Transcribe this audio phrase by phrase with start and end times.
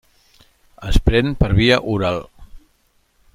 [0.91, 2.19] Es pren per via oral.